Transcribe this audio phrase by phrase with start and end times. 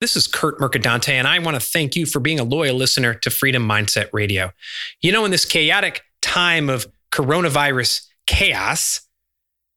[0.00, 3.12] This is Kurt Mercadante, and I want to thank you for being a loyal listener
[3.12, 4.50] to Freedom Mindset Radio.
[5.02, 9.02] You know, in this chaotic time of coronavirus chaos,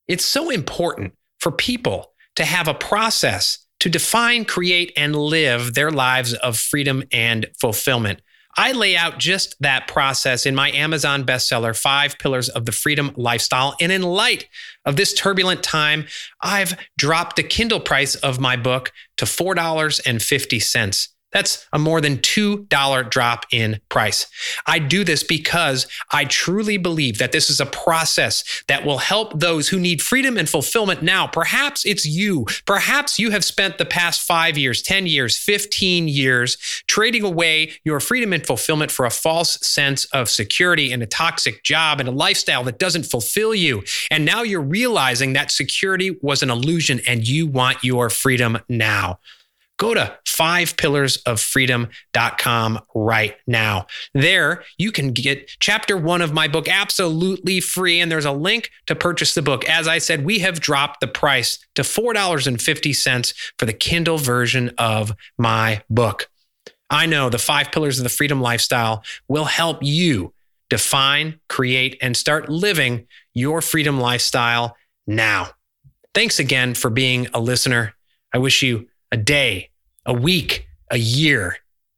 [0.07, 5.91] it's so important for people to have a process to define, create, and live their
[5.91, 8.21] lives of freedom and fulfillment.
[8.57, 13.11] I lay out just that process in my Amazon bestseller, Five Pillars of the Freedom
[13.15, 13.75] Lifestyle.
[13.79, 14.47] And in light
[14.85, 16.05] of this turbulent time,
[16.41, 21.07] I've dropped the Kindle price of my book to $4.50.
[21.33, 24.27] That's a more than $2 drop in price.
[24.67, 29.39] I do this because I truly believe that this is a process that will help
[29.39, 31.27] those who need freedom and fulfillment now.
[31.27, 32.45] Perhaps it's you.
[32.65, 36.57] Perhaps you have spent the past five years, 10 years, 15 years
[36.87, 41.63] trading away your freedom and fulfillment for a false sense of security and a toxic
[41.63, 43.83] job and a lifestyle that doesn't fulfill you.
[44.11, 49.19] And now you're realizing that security was an illusion and you want your freedom now
[49.83, 53.85] go to fivepillarsoffreedom.com right now.
[54.13, 58.69] There, you can get chapter one of my book absolutely free, and there's a link
[58.87, 59.67] to purchase the book.
[59.67, 65.11] As I said, we have dropped the price to $4.50 for the Kindle version of
[65.37, 66.29] my book.
[66.89, 70.33] I know the five pillars of the freedom lifestyle will help you
[70.69, 75.49] define, create, and start living your freedom lifestyle now.
[76.13, 77.95] Thanks again for being a listener.
[78.33, 79.71] I wish you a day
[80.05, 81.57] a week, a year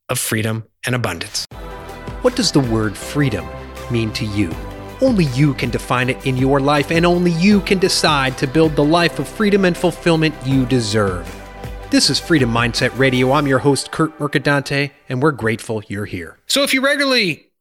[0.10, 1.48] of freedom and abundance.
[2.22, 3.48] What does the word freedom
[3.90, 4.52] mean to you?
[5.02, 8.76] Only you can define it in your life, and only you can decide to build
[8.76, 11.30] the life of freedom and fulfillment you deserve.
[11.90, 13.32] This is Freedom Mindset Radio.
[13.32, 16.38] I'm your host, Kurt Mercadante, and we're grateful you're here.
[16.48, 17.52] So, if you regularly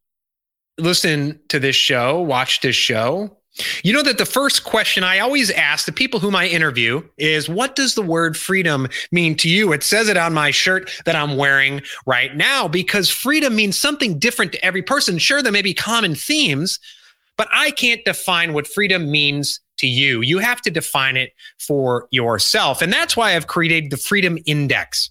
[0.79, 3.39] listen to this show, watch this show,
[3.85, 7.49] you know that the first question I always ask the people whom I interview is
[7.49, 9.73] what does the word freedom mean to you?
[9.73, 14.19] It says it on my shirt that I'm wearing right now because freedom means something
[14.19, 15.19] different to every person.
[15.19, 16.81] Sure, there may be common themes,
[17.37, 20.20] but I can't define what freedom means to you.
[20.23, 22.83] You have to define it for yourself.
[22.83, 25.11] And that's why I've created the Freedom Index.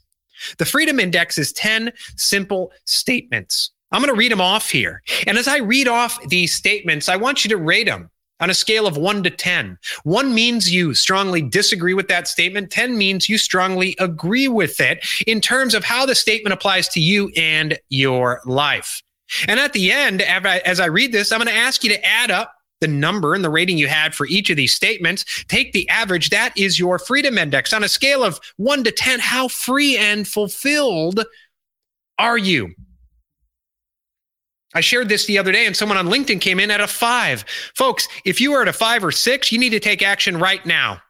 [0.57, 3.71] The Freedom Index is 10 simple statements.
[3.91, 5.01] I'm going to read them off here.
[5.27, 8.09] And as I read off these statements, I want you to rate them
[8.39, 9.77] on a scale of one to 10.
[10.03, 12.71] One means you strongly disagree with that statement.
[12.71, 16.99] 10 means you strongly agree with it in terms of how the statement applies to
[16.99, 19.01] you and your life.
[19.47, 22.31] And at the end, as I read this, I'm going to ask you to add
[22.31, 25.45] up the number and the rating you had for each of these statements.
[25.47, 26.29] Take the average.
[26.29, 27.71] That is your freedom index.
[27.71, 31.23] On a scale of one to 10, how free and fulfilled
[32.19, 32.73] are you?
[34.73, 37.45] I shared this the other day and someone on LinkedIn came in at a five.
[37.75, 40.65] Folks, if you are at a five or six, you need to take action right
[40.65, 41.01] now.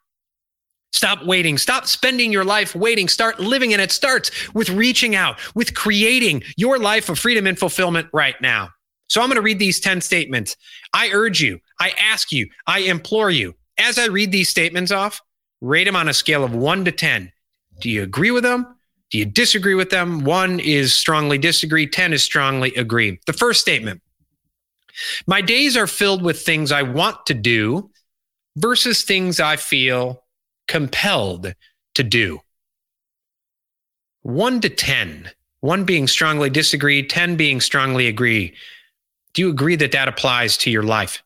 [0.91, 1.57] Stop waiting.
[1.57, 3.07] Stop spending your life waiting.
[3.07, 3.73] Start living.
[3.73, 8.39] And it starts with reaching out, with creating your life of freedom and fulfillment right
[8.41, 8.69] now.
[9.09, 10.55] So I'm going to read these 10 statements.
[10.93, 15.21] I urge you, I ask you, I implore you, as I read these statements off,
[15.61, 17.31] rate them on a scale of one to 10.
[17.79, 18.75] Do you agree with them?
[19.13, 20.23] Do you disagree with them?
[20.23, 23.19] One is strongly disagree, 10 is strongly agree.
[23.27, 24.01] The first statement
[25.27, 27.91] My days are filled with things I want to do
[28.55, 30.23] versus things I feel
[30.67, 31.53] compelled
[31.93, 32.39] to do.
[34.23, 38.55] One to 10, one being strongly disagree, 10 being strongly agree.
[39.35, 41.21] Do you agree that that applies to your life?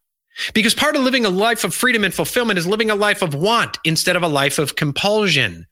[0.54, 3.34] Because part of living a life of freedom and fulfillment is living a life of
[3.34, 5.68] want instead of a life of compulsion.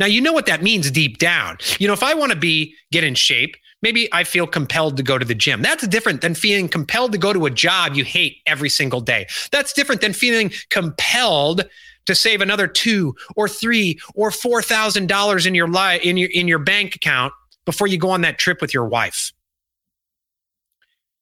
[0.00, 1.58] Now, you know what that means deep down.
[1.78, 5.02] You know, if I want to be, get in shape, maybe I feel compelled to
[5.02, 5.62] go to the gym.
[5.62, 9.26] That's different than feeling compelled to go to a job you hate every single day.
[9.50, 11.68] That's different than feeling compelled
[12.06, 16.30] to save another two or three or four thousand dollars in your life in your
[16.32, 17.34] in your bank account
[17.66, 19.32] before you go on that trip with your wife.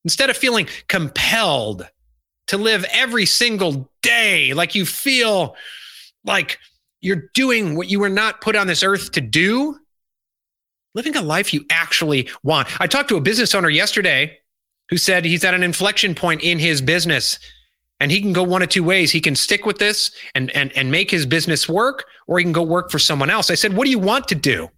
[0.04, 1.88] Instead of feeling compelled
[2.46, 5.56] to live every single day like you feel
[6.24, 6.60] like
[7.06, 9.78] you're doing what you were not put on this earth to do,
[10.94, 12.68] living a life you actually want.
[12.80, 14.38] I talked to a business owner yesterday
[14.88, 17.38] who said he's at an inflection point in his business
[18.00, 19.10] and he can go one of two ways.
[19.10, 22.52] He can stick with this and, and, and make his business work, or he can
[22.52, 23.50] go work for someone else.
[23.50, 24.68] I said, What do you want to do?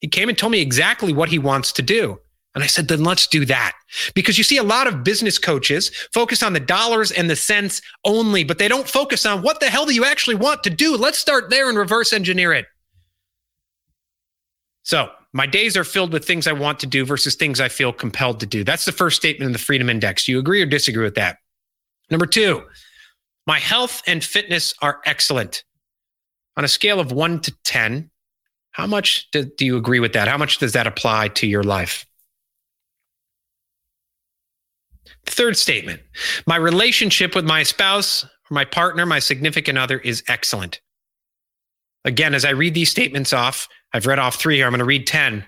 [0.00, 2.20] He came and told me exactly what he wants to do.
[2.58, 3.76] And I said, then let's do that.
[4.14, 7.80] Because you see a lot of business coaches focus on the dollars and the cents
[8.04, 10.96] only, but they don't focus on what the hell do you actually want to do?
[10.96, 12.66] Let's start there and reverse engineer it.
[14.82, 17.92] So, my days are filled with things I want to do versus things I feel
[17.92, 18.64] compelled to do.
[18.64, 20.24] That's the first statement in the Freedom Index.
[20.24, 21.36] Do you agree or disagree with that?
[22.10, 22.64] Number two,
[23.46, 25.62] my health and fitness are excellent.
[26.56, 28.10] On a scale of one to 10,
[28.72, 30.26] How much do, do you agree with that?
[30.26, 32.04] How much does that apply to your life?
[35.26, 36.00] Third statement
[36.46, 40.80] My relationship with my spouse, or my partner, my significant other is excellent.
[42.04, 44.66] Again, as I read these statements off, I've read off three here.
[44.66, 45.44] I'm going to read 10.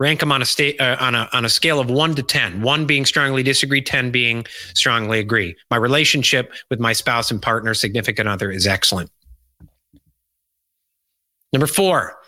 [0.00, 2.86] Rank them on a, uh, on, a, on a scale of one to 10, one
[2.86, 4.44] being strongly disagree, 10 being
[4.74, 5.54] strongly agree.
[5.70, 9.10] My relationship with my spouse and partner, significant other is excellent.
[11.52, 12.18] Number four,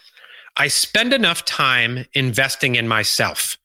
[0.56, 3.59] I spend enough time investing in myself.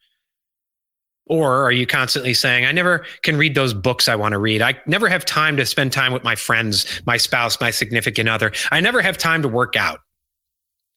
[1.30, 4.64] Or are you constantly saying, I never can read those books I want to read?
[4.64, 8.52] I never have time to spend time with my friends, my spouse, my significant other.
[8.72, 10.00] I never have time to work out.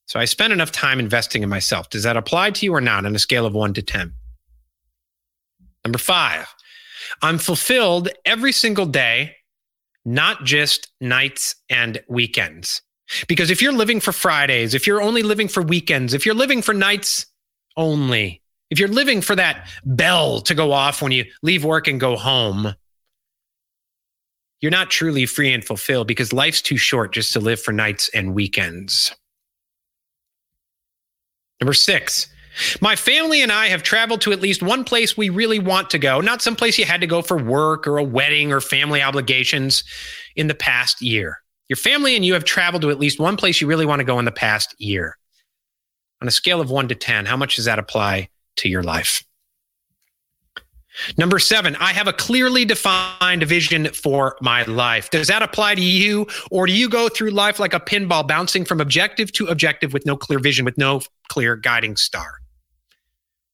[0.06, 1.90] So I spend enough time investing in myself.
[1.90, 4.12] Does that apply to you or not on a scale of one to 10?
[5.84, 6.46] Number five,
[7.20, 9.36] I'm fulfilled every single day,
[10.04, 12.82] not just nights and weekends.
[13.28, 16.62] Because if you're living for Fridays, if you're only living for weekends, if you're living
[16.62, 17.26] for nights
[17.76, 18.41] only,
[18.72, 22.16] if you're living for that bell to go off when you leave work and go
[22.16, 22.74] home,
[24.62, 28.08] you're not truly free and fulfilled because life's too short just to live for nights
[28.14, 29.14] and weekends.
[31.60, 32.28] Number six,
[32.80, 35.98] my family and I have traveled to at least one place we really want to
[35.98, 39.02] go, not some place you had to go for work or a wedding or family
[39.02, 39.84] obligations
[40.34, 41.42] in the past year.
[41.68, 44.04] Your family and you have traveled to at least one place you really want to
[44.04, 45.18] go in the past year.
[46.22, 49.24] On a scale of one to 10, how much does that apply to your life.
[51.16, 55.08] Number seven, I have a clearly defined vision for my life.
[55.10, 56.26] Does that apply to you?
[56.50, 60.04] Or do you go through life like a pinball, bouncing from objective to objective with
[60.04, 62.42] no clear vision, with no clear guiding star?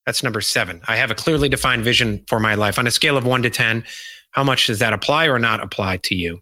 [0.05, 0.81] That's number seven.
[0.89, 2.79] I have a clearly defined vision for my life.
[2.79, 3.85] On a scale of one to 10,
[4.31, 6.41] how much does that apply or not apply to you?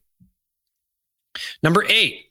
[1.63, 2.27] Number eight,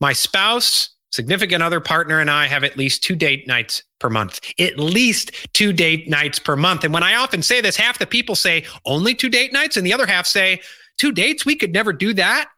[0.00, 4.40] my spouse significant other partner and I have at least two date nights per month.
[4.58, 6.84] At least two date nights per month.
[6.84, 9.86] And when I often say this, half the people say only two date nights, and
[9.86, 10.60] the other half say
[10.98, 11.46] two dates.
[11.46, 12.48] We could never do that.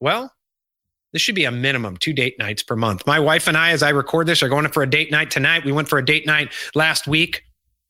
[0.00, 0.32] Well,
[1.12, 3.06] this should be a minimum two date nights per month.
[3.06, 5.64] My wife and I, as I record this, are going for a date night tonight.
[5.64, 7.42] We went for a date night last week.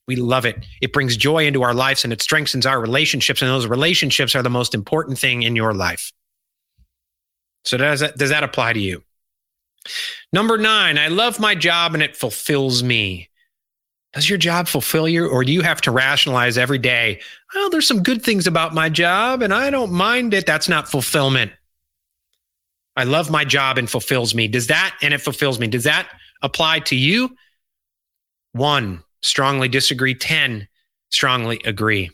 [0.06, 0.66] We love it.
[0.82, 3.40] It brings joy into our lives and it strengthens our relationships.
[3.40, 6.12] And those relationships are the most important thing in your life.
[7.64, 9.02] So does that, does that apply to you?
[10.32, 13.28] Number nine, I love my job and it fulfills me.
[14.12, 17.20] Does your job fulfill you, or do you have to rationalize every day?
[17.52, 20.46] Well, there's some good things about my job and I don't mind it.
[20.46, 21.50] That's not fulfillment.
[22.96, 24.46] I love my job and fulfills me.
[24.46, 26.08] Does that, and it fulfills me, does that
[26.42, 27.36] apply to you?
[28.52, 30.14] One, strongly disagree.
[30.14, 30.68] 10,
[31.10, 32.10] strongly agree.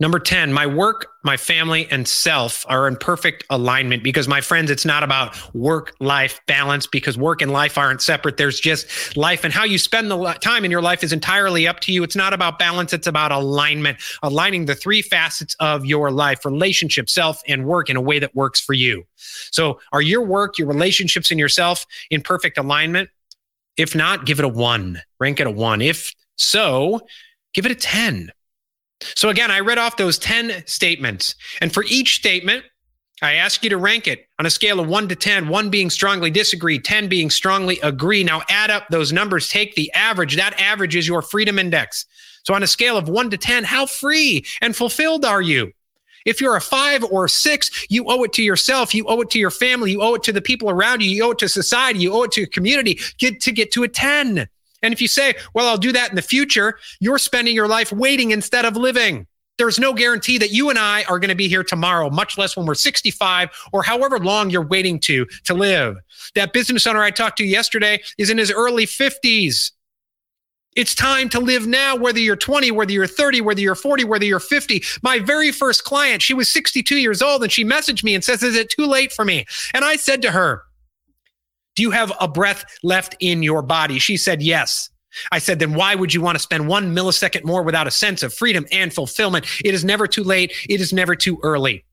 [0.00, 4.70] Number 10, my work, my family, and self are in perfect alignment because, my friends,
[4.70, 8.36] it's not about work life balance because work and life aren't separate.
[8.36, 11.80] There's just life, and how you spend the time in your life is entirely up
[11.80, 12.02] to you.
[12.02, 17.08] It's not about balance, it's about alignment, aligning the three facets of your life relationship,
[17.08, 19.04] self, and work in a way that works for you.
[19.50, 23.10] So, are your work, your relationships, and yourself in perfect alignment?
[23.76, 25.80] If not, give it a one, rank it a one.
[25.80, 27.00] If so,
[27.52, 28.32] give it a 10
[29.00, 31.34] so again, I read off those 10 statements.
[31.60, 32.64] And for each statement,
[33.20, 35.90] I ask you to rank it on a scale of one to 10, one being
[35.90, 38.22] strongly disagree, 10 being strongly agree.
[38.22, 40.36] Now add up those numbers, take the average.
[40.36, 42.06] That average is your freedom index.
[42.44, 45.72] So on a scale of one to 10, how free and fulfilled are you?
[46.24, 48.94] If you're a five or six, you owe it to yourself.
[48.94, 49.92] You owe it to your family.
[49.92, 51.10] You owe it to the people around you.
[51.10, 52.00] You owe it to society.
[52.00, 54.48] You owe it to your community get to get to a 10.
[54.82, 57.92] And if you say, well, I'll do that in the future, you're spending your life
[57.92, 59.26] waiting instead of living.
[59.58, 62.56] There's no guarantee that you and I are going to be here tomorrow, much less
[62.56, 65.96] when we're 65 or however long you're waiting to to live.
[66.36, 69.72] That business owner I talked to yesterday is in his early 50s.
[70.76, 74.24] It's time to live now, whether you're 20, whether you're 30, whether you're 40, whether
[74.24, 74.84] you're 50.
[75.02, 78.44] My very first client, she was 62 years old and she messaged me and says,
[78.44, 79.44] Is it too late for me?
[79.74, 80.62] And I said to her,
[81.78, 84.00] do you have a breath left in your body?
[84.00, 84.90] She said, Yes.
[85.30, 88.24] I said, then why would you want to spend one millisecond more without a sense
[88.24, 89.46] of freedom and fulfillment?
[89.64, 90.52] It is never too late.
[90.68, 91.84] It is never too early.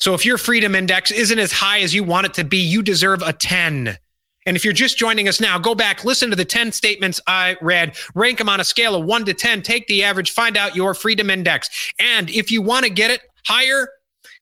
[0.00, 2.80] So if your freedom index isn't as high as you want it to be, you
[2.80, 3.98] deserve a 10.
[4.46, 7.56] And if you're just joining us now, go back, listen to the 10 statements I
[7.60, 10.76] read, rank them on a scale of one to 10, take the average, find out
[10.76, 11.92] your freedom index.
[11.98, 13.88] And if you want to get it higher,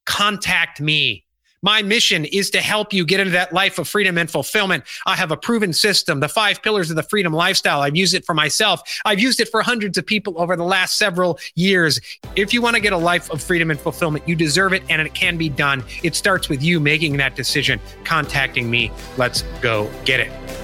[0.05, 1.26] contact me
[1.61, 4.83] My mission is to help you get into that life of freedom and fulfillment.
[5.05, 7.81] I have a proven system, the five pillars of the freedom lifestyle.
[7.81, 8.81] I've used it for myself.
[9.05, 11.99] I've used it for hundreds of people over the last several years.
[12.35, 15.01] If you want to get a life of freedom and fulfillment, you deserve it and
[15.01, 15.83] it can be done.
[16.03, 18.91] It starts with you making that decision, contacting me.
[19.17, 20.56] Let's go get it.